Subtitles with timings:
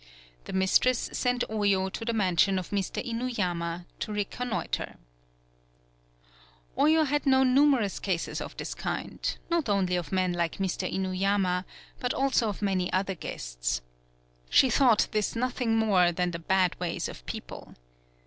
[0.45, 3.05] The mistress sent Oyo to the mansion of Mr.
[3.05, 4.95] Inuyama to recon noiter.
[4.97, 6.27] 96 THE BILL
[6.73, 10.91] COLLECTING Oyo had known numerous cases of this kind, not only of men like Mr.
[10.91, 11.65] Inu yama,
[11.99, 13.81] but also of many other guesfs.
[14.49, 17.75] She thought this nothing more than the bad ways of people.